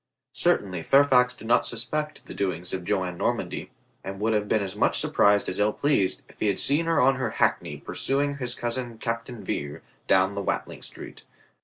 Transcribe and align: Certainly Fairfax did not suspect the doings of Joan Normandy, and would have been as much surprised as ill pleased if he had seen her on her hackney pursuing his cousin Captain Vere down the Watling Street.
Certainly 0.33 0.81
Fairfax 0.81 1.35
did 1.35 1.45
not 1.47 1.67
suspect 1.67 2.25
the 2.25 2.33
doings 2.33 2.73
of 2.73 2.83
Joan 2.83 3.19
Normandy, 3.19 3.69
and 4.03 4.19
would 4.19 4.33
have 4.33 4.49
been 4.49 4.63
as 4.63 4.75
much 4.75 4.99
surprised 4.99 5.47
as 5.47 5.59
ill 5.59 5.73
pleased 5.73 6.23
if 6.27 6.39
he 6.39 6.47
had 6.47 6.59
seen 6.59 6.87
her 6.87 6.99
on 6.99 7.17
her 7.17 7.29
hackney 7.37 7.77
pursuing 7.77 8.37
his 8.39 8.55
cousin 8.55 8.97
Captain 8.97 9.43
Vere 9.43 9.83
down 10.07 10.33
the 10.33 10.41
Watling 10.41 10.81
Street. 10.81 11.23